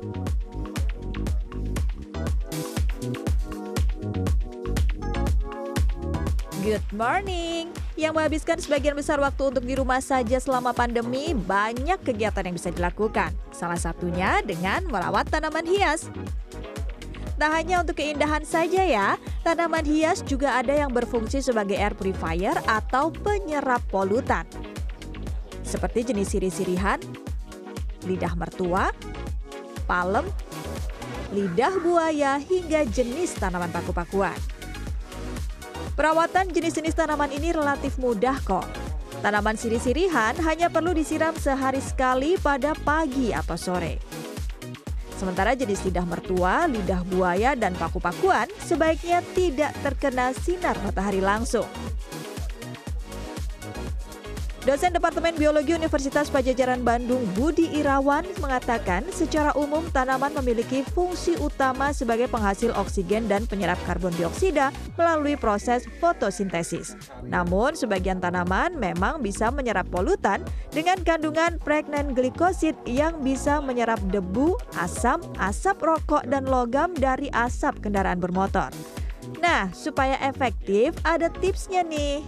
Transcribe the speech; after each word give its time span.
Good 0.00 0.16
morning. 6.96 7.68
Yang 8.00 8.12
menghabiskan 8.16 8.56
sebagian 8.64 8.96
besar 8.96 9.20
waktu 9.20 9.52
untuk 9.52 9.60
di 9.60 9.76
rumah 9.76 10.00
saja 10.00 10.40
selama 10.40 10.72
pandemi, 10.72 11.36
banyak 11.36 12.00
kegiatan 12.00 12.48
yang 12.48 12.56
bisa 12.56 12.72
dilakukan. 12.72 13.36
Salah 13.52 13.76
satunya 13.76 14.40
dengan 14.40 14.88
merawat 14.88 15.28
tanaman 15.28 15.68
hias. 15.68 16.08
Tak 17.36 17.52
hanya 17.52 17.84
untuk 17.84 18.00
keindahan 18.00 18.40
saja 18.40 18.80
ya, 18.80 19.20
tanaman 19.44 19.84
hias 19.84 20.24
juga 20.24 20.56
ada 20.56 20.72
yang 20.72 20.96
berfungsi 20.96 21.44
sebagai 21.44 21.76
air 21.76 21.92
purifier 21.92 22.56
atau 22.64 23.12
penyerap 23.12 23.84
polutan. 23.92 24.48
Seperti 25.60 26.08
jenis 26.08 26.32
sirih-sirihan, 26.32 27.04
lidah 28.08 28.32
mertua, 28.32 28.96
palem, 29.90 30.30
lidah 31.34 31.74
buaya 31.82 32.38
hingga 32.38 32.86
jenis 32.86 33.34
tanaman 33.34 33.74
paku-pakuan. 33.74 34.38
Perawatan 35.98 36.54
jenis-jenis 36.54 36.94
tanaman 36.94 37.34
ini 37.34 37.50
relatif 37.50 37.98
mudah 37.98 38.38
kok. 38.46 38.64
Tanaman 39.20 39.58
sirih-sirihan 39.58 40.38
hanya 40.46 40.70
perlu 40.70 40.94
disiram 40.94 41.34
sehari 41.34 41.82
sekali 41.82 42.38
pada 42.38 42.72
pagi 42.86 43.34
atau 43.34 43.58
sore. 43.58 43.98
Sementara 45.20 45.52
jenis 45.52 45.84
lidah 45.84 46.08
mertua, 46.08 46.64
lidah 46.64 47.04
buaya, 47.04 47.52
dan 47.52 47.76
paku-pakuan 47.76 48.48
sebaiknya 48.64 49.20
tidak 49.36 49.76
terkena 49.84 50.32
sinar 50.32 50.72
matahari 50.80 51.20
langsung. 51.20 51.68
Dosen 54.70 54.94
Departemen 54.94 55.34
Biologi 55.34 55.74
Universitas 55.74 56.30
Pajajaran 56.30 56.86
Bandung 56.86 57.26
Budi 57.34 57.74
Irawan 57.74 58.22
mengatakan 58.38 59.02
secara 59.10 59.50
umum 59.58 59.82
tanaman 59.90 60.30
memiliki 60.38 60.86
fungsi 60.94 61.34
utama 61.42 61.90
sebagai 61.90 62.30
penghasil 62.30 62.70
oksigen 62.78 63.26
dan 63.26 63.50
penyerap 63.50 63.74
karbon 63.82 64.14
dioksida 64.14 64.70
melalui 64.94 65.34
proses 65.34 65.90
fotosintesis. 65.98 66.94
Namun 67.26 67.74
sebagian 67.74 68.22
tanaman 68.22 68.78
memang 68.78 69.18
bisa 69.18 69.50
menyerap 69.50 69.90
polutan 69.90 70.38
dengan 70.70 71.02
kandungan 71.02 71.58
pregnan 71.58 72.14
glikosid 72.14 72.78
yang 72.86 73.18
bisa 73.26 73.58
menyerap 73.58 73.98
debu, 74.14 74.54
asam, 74.78 75.18
asap 75.42 75.82
rokok 75.82 76.22
dan 76.30 76.46
logam 76.46 76.94
dari 76.94 77.26
asap 77.34 77.90
kendaraan 77.90 78.22
bermotor. 78.22 78.70
Nah, 79.42 79.66
supaya 79.74 80.14
efektif 80.22 80.94
ada 81.02 81.26
tipsnya 81.42 81.82
nih 81.82 82.22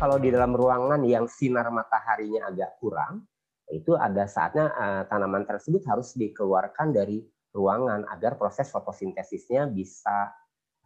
kalau 0.00 0.16
di 0.16 0.32
dalam 0.32 0.56
ruangan 0.56 1.04
yang 1.04 1.28
sinar 1.28 1.68
mataharinya 1.68 2.48
agak 2.48 2.80
kurang, 2.80 3.28
itu 3.68 3.92
ada 4.00 4.24
saatnya 4.24 4.72
uh, 4.72 5.02
tanaman 5.12 5.44
tersebut 5.44 5.84
harus 5.84 6.16
dikeluarkan 6.16 6.96
dari 6.96 7.20
ruangan 7.52 8.08
agar 8.08 8.40
proses 8.40 8.72
fotosintesisnya 8.72 9.68
bisa 9.68 10.32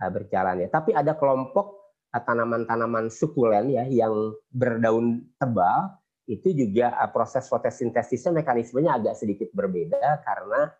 uh, 0.03 0.11
berjalan 0.11 0.67
ya. 0.67 0.69
Tapi 0.69 0.91
ada 0.99 1.15
kelompok 1.15 1.95
uh, 2.11 2.23
tanaman-tanaman 2.27 3.07
sukulen 3.07 3.71
ya 3.71 3.87
yang 3.87 4.35
berdaun 4.51 5.23
tebal 5.39 5.95
itu 6.27 6.51
juga 6.51 6.91
proses 7.15 7.47
fotosintesisnya 7.47 8.35
mekanismenya 8.35 8.99
agak 8.99 9.15
sedikit 9.15 9.53
berbeda 9.53 10.25
karena 10.25 10.73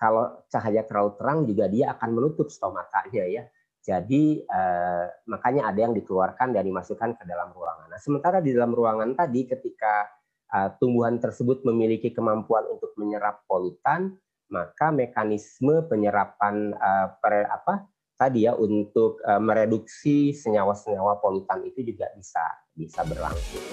kalau 0.00 0.44
cahaya 0.48 0.80
terlalu 0.80 1.12
terang 1.20 1.44
juga 1.44 1.68
dia 1.68 1.92
akan 1.92 2.08
menutup 2.16 2.48
stomatanya 2.48 3.24
ya. 3.28 3.44
Jadi 3.88 4.44
eh, 4.44 5.04
makanya 5.32 5.72
ada 5.72 5.80
yang 5.80 5.96
dikeluarkan 5.96 6.52
dan 6.52 6.60
dimasukkan 6.60 7.16
ke 7.16 7.24
dalam 7.24 7.56
ruangan. 7.56 7.88
Nah, 7.88 7.96
sementara 7.96 8.44
di 8.44 8.52
dalam 8.52 8.76
ruangan 8.76 9.16
tadi 9.16 9.48
ketika 9.48 10.04
eh, 10.52 10.68
tumbuhan 10.76 11.16
tersebut 11.16 11.64
memiliki 11.64 12.12
kemampuan 12.12 12.68
untuk 12.68 12.92
menyerap 13.00 13.48
polutan, 13.48 14.12
maka 14.52 14.92
mekanisme 14.92 15.88
penyerapan 15.88 16.76
eh, 16.76 17.06
per, 17.16 17.48
apa 17.48 17.88
tadi 18.20 18.44
ya 18.44 18.52
untuk 18.60 19.24
eh, 19.24 19.40
mereduksi 19.40 20.36
senyawa-senyawa 20.36 21.16
polutan 21.24 21.64
itu 21.64 21.80
juga 21.80 22.12
bisa 22.12 22.44
bisa 22.76 23.00
berlangsung. 23.08 23.64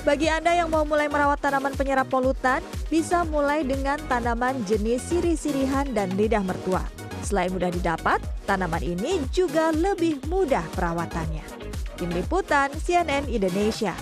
Bagi 0.00 0.32
Anda 0.32 0.56
yang 0.56 0.72
mau 0.72 0.88
mulai 0.88 1.12
merawat 1.12 1.44
tanaman 1.44 1.76
penyerap 1.76 2.08
polutan, 2.08 2.64
bisa 2.88 3.28
mulai 3.28 3.60
dengan 3.60 4.00
tanaman 4.08 4.64
jenis 4.64 5.04
sirih-sirihan 5.12 5.92
dan 5.92 6.16
lidah 6.16 6.40
mertua. 6.40 6.99
Selain 7.20 7.52
mudah 7.52 7.68
didapat, 7.68 8.18
tanaman 8.48 8.80
ini 8.80 9.20
juga 9.30 9.70
lebih 9.70 10.24
mudah 10.26 10.64
perawatannya. 10.74 11.44
Tim 12.00 12.10
Liputan 12.16 12.72
CNN 12.80 13.28
Indonesia 13.28 13.92